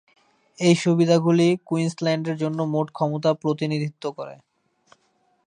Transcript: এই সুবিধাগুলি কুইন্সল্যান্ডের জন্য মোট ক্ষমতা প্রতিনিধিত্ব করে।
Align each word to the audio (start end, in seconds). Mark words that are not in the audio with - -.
এই 0.59 0.75
সুবিধাগুলি 0.75 1.47
কুইন্সল্যান্ডের 1.67 2.37
জন্য 2.37 2.59
মোট 2.73 2.87
ক্ষমতা 2.91 3.29
প্রতিনিধিত্ব 3.33 4.03
করে। 4.11 4.35